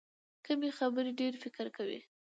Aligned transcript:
کمې 0.45 0.69
خبرې، 0.77 1.11
ډېر 1.19 1.33
فکر 1.43 1.65
کوي. 1.77 1.99